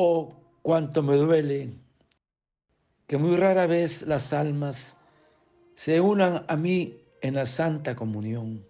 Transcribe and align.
Oh, 0.00 0.32
cuánto 0.62 1.02
me 1.02 1.16
duele 1.16 1.72
que 3.08 3.16
muy 3.16 3.34
rara 3.34 3.66
vez 3.66 4.02
las 4.02 4.32
almas 4.32 4.96
se 5.74 6.00
unan 6.00 6.44
a 6.46 6.56
mí 6.56 7.02
en 7.20 7.34
la 7.34 7.44
Santa 7.44 7.96
Comunión. 7.96 8.64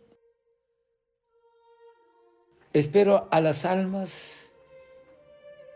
Espero 2.72 3.28
a 3.30 3.42
las 3.42 3.66
almas 3.66 4.54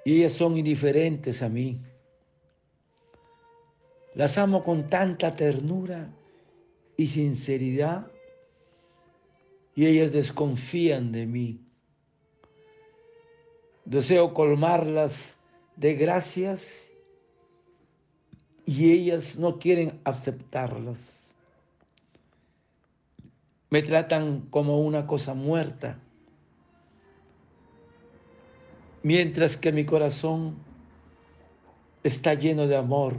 y 0.07 0.21
ellas 0.21 0.33
son 0.33 0.57
indiferentes 0.57 1.43
a 1.43 1.51
mí. 1.51 1.79
Las 4.15 4.39
amo 4.39 4.65
con 4.65 4.87
tanta 4.87 5.35
ternura 5.35 6.09
y 6.97 7.09
sinceridad 7.09 8.11
y 9.75 9.85
ellas 9.85 10.13
desconfían 10.13 11.13
de 11.13 11.27
mí. 11.27 11.61
Deseo 13.85 14.33
colmarlas 14.33 15.37
de 15.83 15.95
gracias 15.95 16.93
y 18.65 18.93
ellas 18.93 19.37
no 19.37 19.59
quieren 19.59 20.01
aceptarlas. 20.05 21.35
Me 23.69 23.83
tratan 23.83 24.43
como 24.43 24.81
una 24.81 25.09
cosa 25.09 25.35
muerta, 25.35 25.99
mientras 29.03 29.57
que 29.57 29.73
mi 29.73 29.85
corazón 29.85 30.55
está 32.05 32.35
lleno 32.35 32.69
de 32.69 32.77
amor 32.77 33.17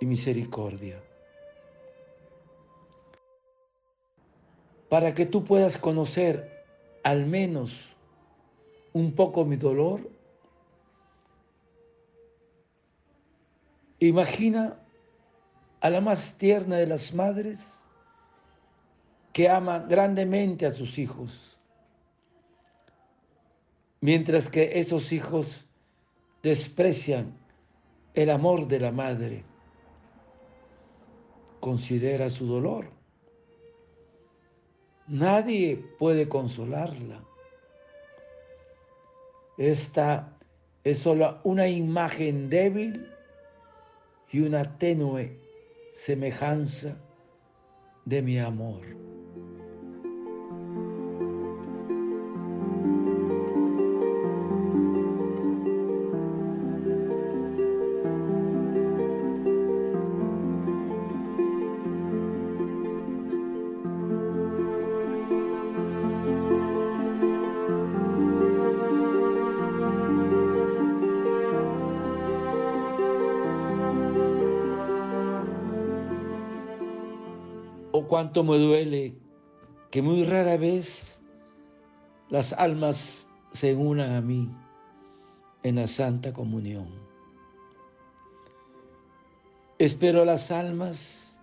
y 0.00 0.06
misericordia. 0.06 0.98
Para 4.88 5.12
que 5.12 5.26
tú 5.26 5.44
puedas 5.44 5.76
conocer 5.76 6.64
al 7.02 7.26
menos 7.26 7.70
un 8.94 9.12
poco 9.12 9.44
mi 9.44 9.56
dolor, 9.56 10.11
Imagina 14.02 14.76
a 15.80 15.88
la 15.88 16.00
más 16.00 16.36
tierna 16.36 16.76
de 16.76 16.88
las 16.88 17.14
madres 17.14 17.84
que 19.32 19.48
ama 19.48 19.78
grandemente 19.78 20.66
a 20.66 20.72
sus 20.72 20.98
hijos, 20.98 21.56
mientras 24.00 24.48
que 24.48 24.80
esos 24.80 25.12
hijos 25.12 25.64
desprecian 26.42 27.32
el 28.12 28.30
amor 28.30 28.66
de 28.66 28.80
la 28.80 28.90
madre. 28.90 29.44
Considera 31.60 32.28
su 32.28 32.48
dolor. 32.48 32.86
Nadie 35.06 35.76
puede 36.00 36.28
consolarla. 36.28 37.22
Esta 39.56 40.36
es 40.82 40.98
solo 40.98 41.38
una 41.44 41.68
imagen 41.68 42.50
débil 42.50 43.11
y 44.32 44.40
una 44.40 44.78
tenue 44.78 45.36
semejanza 45.94 46.96
de 48.04 48.22
mi 48.22 48.38
amor. 48.38 48.80
Cuánto 78.12 78.44
me 78.44 78.58
duele 78.58 79.16
que 79.90 80.02
muy 80.02 80.24
rara 80.24 80.58
vez 80.58 81.24
las 82.28 82.52
almas 82.52 83.26
se 83.52 83.74
unan 83.74 84.12
a 84.12 84.20
mí 84.20 84.54
en 85.62 85.76
la 85.76 85.86
Santa 85.86 86.30
Comunión. 86.30 86.90
Espero 89.78 90.26
las 90.26 90.50
almas 90.50 91.40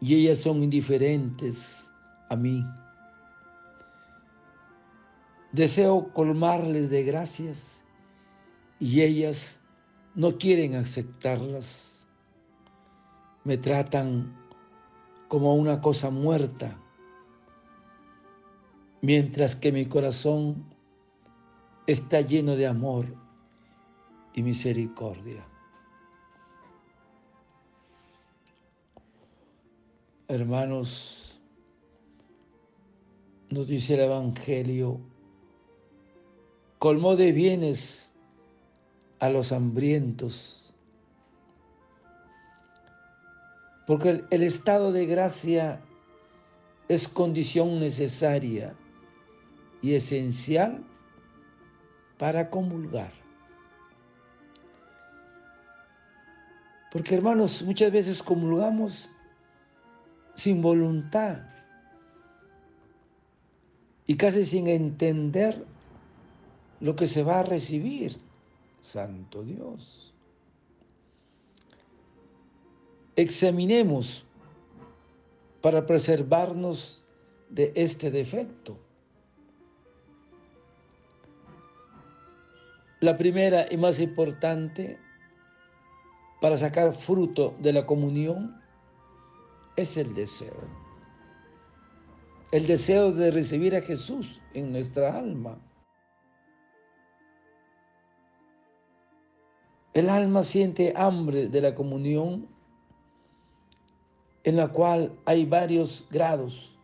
y 0.00 0.14
ellas 0.14 0.38
son 0.38 0.62
indiferentes 0.62 1.92
a 2.30 2.36
mí. 2.36 2.64
Deseo 5.50 6.12
colmarles 6.12 6.88
de 6.88 7.02
gracias 7.02 7.84
y 8.78 9.00
ellas 9.00 9.60
no 10.14 10.38
quieren 10.38 10.76
aceptarlas. 10.76 12.06
Me 13.42 13.58
tratan 13.58 14.40
como 15.32 15.54
una 15.54 15.80
cosa 15.80 16.10
muerta, 16.10 16.78
mientras 19.00 19.56
que 19.56 19.72
mi 19.72 19.86
corazón 19.86 20.62
está 21.86 22.20
lleno 22.20 22.54
de 22.54 22.66
amor 22.66 23.06
y 24.34 24.42
misericordia. 24.42 25.42
Hermanos, 30.28 31.40
nos 33.48 33.68
dice 33.68 33.94
el 33.94 34.00
Evangelio, 34.00 35.00
colmó 36.78 37.16
de 37.16 37.32
bienes 37.32 38.12
a 39.18 39.30
los 39.30 39.50
hambrientos 39.50 40.61
porque 43.86 44.24
el 44.30 44.42
estado 44.42 44.92
de 44.92 45.06
gracia 45.06 45.80
es 46.88 47.08
condición 47.08 47.80
necesaria 47.80 48.74
y 49.80 49.94
esencial 49.94 50.84
para 52.18 52.50
comulgar. 52.50 53.12
Porque 56.92 57.14
hermanos, 57.14 57.62
muchas 57.62 57.90
veces 57.90 58.22
comulgamos 58.22 59.10
sin 60.34 60.60
voluntad 60.60 61.38
y 64.06 64.16
casi 64.16 64.44
sin 64.44 64.68
entender 64.68 65.64
lo 66.80 66.94
que 66.94 67.06
se 67.06 67.22
va 67.22 67.40
a 67.40 67.44
recibir. 67.44 68.18
Santo 68.80 69.42
Dios 69.42 70.11
examinemos 73.16 74.24
para 75.60 75.86
preservarnos 75.86 77.04
de 77.48 77.72
este 77.74 78.10
defecto. 78.10 78.78
La 83.00 83.16
primera 83.18 83.66
y 83.70 83.76
más 83.76 83.98
importante 83.98 84.98
para 86.40 86.56
sacar 86.56 86.94
fruto 86.94 87.54
de 87.60 87.72
la 87.72 87.86
comunión 87.86 88.60
es 89.76 89.96
el 89.96 90.14
deseo. 90.14 90.60
El 92.50 92.66
deseo 92.66 93.12
de 93.12 93.30
recibir 93.30 93.74
a 93.74 93.80
Jesús 93.80 94.40
en 94.54 94.72
nuestra 94.72 95.16
alma. 95.16 95.58
El 99.94 100.08
alma 100.08 100.42
siente 100.42 100.92
hambre 100.96 101.48
de 101.48 101.60
la 101.60 101.74
comunión 101.74 102.48
en 104.44 104.56
la 104.56 104.68
cual 104.68 105.12
hay 105.24 105.44
varios 105.44 106.04
grados, 106.10 106.76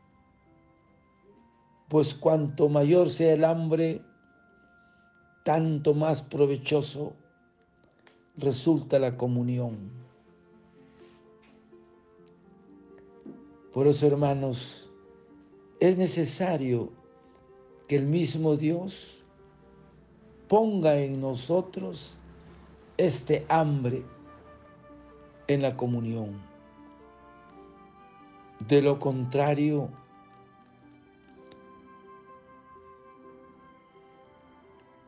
pues 1.88 2.14
cuanto 2.14 2.68
mayor 2.68 3.10
sea 3.10 3.32
el 3.32 3.44
hambre, 3.44 4.02
tanto 5.44 5.94
más 5.94 6.22
provechoso 6.22 7.14
resulta 8.36 8.98
la 8.98 9.16
comunión. 9.16 9.90
Por 13.72 13.86
eso, 13.86 14.06
hermanos, 14.06 14.90
es 15.80 15.96
necesario 15.96 16.90
que 17.86 17.96
el 17.96 18.06
mismo 18.06 18.56
Dios 18.56 19.24
ponga 20.48 20.96
en 20.98 21.20
nosotros 21.20 22.18
este 22.96 23.46
hambre 23.48 24.02
en 25.46 25.62
la 25.62 25.76
comunión. 25.76 26.47
De 28.60 28.82
lo 28.82 28.98
contrario, 28.98 29.88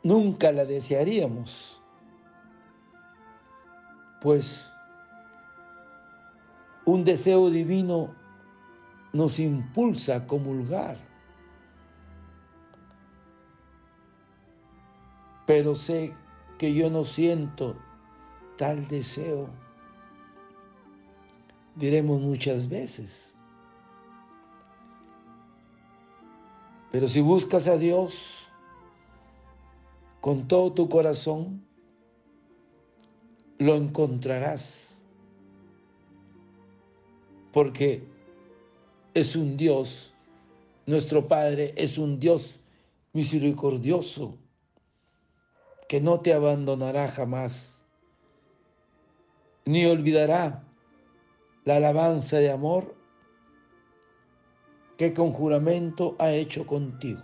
nunca 0.03 0.53
la 0.53 0.65
desearíamos, 0.65 1.83
pues 4.23 4.71
un 6.85 7.05
deseo 7.05 7.51
divino 7.51 8.15
nos 9.13 9.39
impulsa 9.39 10.17
a 10.17 10.27
comulgar. 10.27 10.97
Pero 15.47 15.75
sé 15.75 16.15
que 16.59 16.73
yo 16.75 16.91
no 16.91 17.05
siento 17.05 17.77
tal 18.57 18.87
deseo. 18.87 19.49
Diremos 21.75 22.21
muchas 22.21 22.69
veces. 22.69 23.37
Pero 26.91 27.09
si 27.09 27.21
buscas 27.21 27.67
a 27.69 27.77
Dios 27.77 28.49
con 30.21 30.49
todo 30.49 30.73
tu 30.73 30.89
corazón, 30.89 31.65
lo 33.59 33.77
encontrarás. 33.77 35.03
Porque 37.53 38.03
es 39.15 39.37
un 39.37 39.57
Dios, 39.57 40.15
nuestro 40.87 41.27
Padre 41.27 41.75
es 41.77 41.99
un 41.99 42.19
Dios 42.19 42.59
misericordioso 43.13 44.37
que 45.89 46.01
no 46.01 46.21
te 46.21 46.33
abandonará 46.33 47.09
jamás, 47.09 47.85
ni 49.65 49.85
olvidará 49.87 50.63
la 51.65 51.77
alabanza 51.77 52.39
de 52.39 52.51
amor 52.51 52.95
que 55.01 55.15
con 55.15 55.33
juramento 55.33 56.15
ha 56.19 56.31
hecho 56.31 56.67
contigo. 56.67 57.23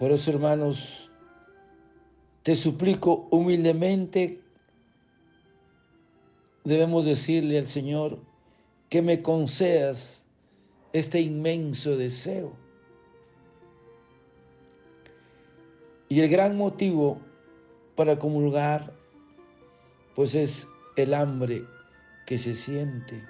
Por 0.00 0.10
eso, 0.10 0.32
hermanos, 0.32 1.08
te 2.42 2.56
suplico 2.56 3.28
humildemente, 3.30 4.40
debemos 6.64 7.04
decirle 7.04 7.58
al 7.58 7.68
Señor, 7.68 8.18
que 8.88 9.00
me 9.00 9.22
concedas 9.22 10.26
este 10.92 11.20
inmenso 11.20 11.96
deseo. 11.96 12.56
Y 16.08 16.18
el 16.18 16.28
gran 16.28 16.56
motivo 16.56 17.20
para 17.94 18.18
comulgar, 18.18 18.92
pues 20.16 20.34
es 20.34 20.66
el 20.96 21.14
hambre 21.14 21.64
que 22.26 22.38
se 22.38 22.54
siente. 22.54 23.22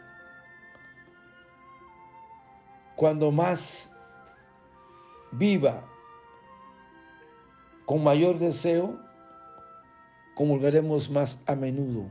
Cuando 2.97 3.31
más 3.31 3.91
viva, 5.33 5.85
con 7.87 8.03
mayor 8.03 8.39
deseo, 8.39 8.99
comulgaremos 10.35 11.11
más 11.11 11.43
a 11.47 11.55
menudo. 11.55 12.09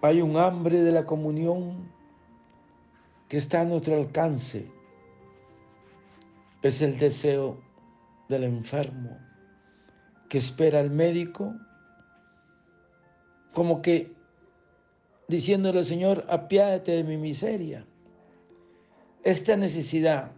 Hay 0.00 0.22
un 0.22 0.36
hambre 0.36 0.82
de 0.82 0.92
la 0.92 1.04
comunión 1.04 1.90
que 3.28 3.36
está 3.36 3.62
a 3.62 3.64
nuestro 3.64 3.96
alcance. 3.96 4.70
Es 6.62 6.80
el 6.80 6.98
deseo 6.98 7.58
del 8.28 8.44
enfermo 8.44 9.18
que 10.28 10.38
espera 10.38 10.80
al 10.80 10.90
médico 10.90 11.54
como 13.58 13.82
que 13.82 14.12
diciéndole, 15.26 15.82
Señor, 15.82 16.24
apiádate 16.28 16.92
de 16.92 17.02
mi 17.02 17.16
miseria. 17.16 17.84
Esta 19.24 19.56
necesidad, 19.56 20.30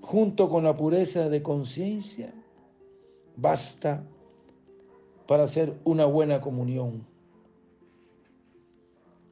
junto 0.00 0.48
con 0.48 0.62
la 0.62 0.76
pureza 0.76 1.28
de 1.28 1.42
conciencia, 1.42 2.32
basta 3.34 4.04
para 5.26 5.42
hacer 5.42 5.76
una 5.82 6.06
buena 6.06 6.40
comunión. 6.40 7.04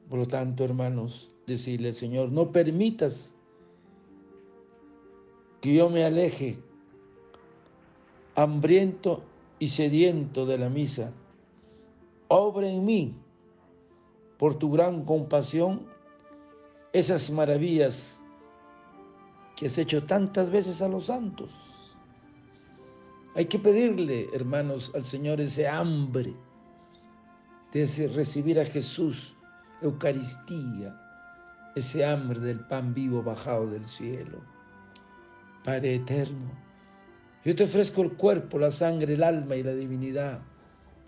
Por 0.09 0.19
lo 0.19 0.27
tanto, 0.27 0.65
hermanos, 0.65 1.31
decirle, 1.47 1.93
Señor, 1.93 2.33
no 2.33 2.51
permitas 2.51 3.33
que 5.61 5.73
yo 5.73 5.89
me 5.89 6.03
aleje 6.03 6.59
hambriento 8.35 9.23
y 9.57 9.69
sediento 9.69 10.45
de 10.45 10.57
la 10.57 10.69
misa. 10.69 11.13
Obra 12.29 12.69
en 12.69 12.85
mí, 12.85 13.15
por 14.37 14.53
tu 14.53 14.71
gran 14.71 15.03
compasión, 15.03 15.87
esas 16.93 17.31
maravillas 17.31 18.21
que 19.55 19.65
has 19.65 19.77
hecho 19.79 20.03
tantas 20.03 20.51
veces 20.51 20.79
a 20.83 20.87
los 20.87 21.05
santos. 21.05 21.51
Hay 23.35 23.45
que 23.45 23.57
pedirle, 23.57 24.27
hermanos, 24.31 24.91
al 24.93 25.05
Señor 25.05 25.41
ese 25.41 25.67
hambre 25.67 26.35
de 27.71 28.07
recibir 28.13 28.59
a 28.59 28.65
Jesús 28.65 29.35
Eucaristía, 29.81 30.95
ese 31.75 32.05
hambre 32.05 32.39
del 32.39 32.59
pan 32.59 32.93
vivo 32.93 33.23
bajado 33.23 33.71
del 33.71 33.87
cielo. 33.87 34.37
Padre 35.63 35.95
eterno, 35.95 36.51
yo 37.43 37.55
te 37.55 37.63
ofrezco 37.63 38.03
el 38.03 38.13
cuerpo, 38.13 38.59
la 38.59 38.69
sangre, 38.69 39.15
el 39.15 39.23
alma 39.23 39.55
y 39.55 39.63
la 39.63 39.73
divinidad 39.73 40.41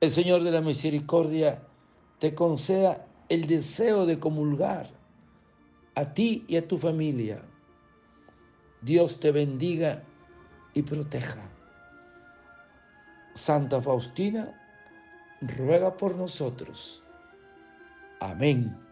El 0.00 0.10
Señor 0.10 0.44
de 0.44 0.52
la 0.52 0.60
Misericordia 0.60 1.62
te 2.18 2.34
conceda 2.34 3.06
el 3.28 3.46
deseo 3.46 4.06
de 4.06 4.18
comulgar 4.18 4.88
a 5.94 6.14
ti 6.14 6.44
y 6.46 6.56
a 6.56 6.66
tu 6.66 6.78
familia. 6.78 7.42
Dios 8.80 9.18
te 9.18 9.32
bendiga 9.32 10.02
y 10.72 10.82
proteja. 10.82 11.50
Santa 13.34 13.82
Faustina, 13.82 14.54
ruega 15.40 15.96
por 15.96 16.14
nosotros. 16.14 17.02
Amén. 18.20 18.87